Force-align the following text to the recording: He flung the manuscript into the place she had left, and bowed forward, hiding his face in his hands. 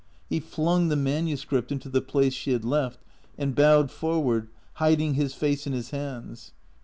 He 0.29 0.39
flung 0.39 0.87
the 0.87 0.95
manuscript 0.95 1.71
into 1.71 1.87
the 1.87 2.01
place 2.01 2.33
she 2.33 2.53
had 2.53 2.65
left, 2.65 3.01
and 3.37 3.53
bowed 3.53 3.91
forward, 3.91 4.47
hiding 4.81 5.13
his 5.13 5.35
face 5.35 5.67
in 5.67 5.73
his 5.73 5.91
hands. 5.91 6.53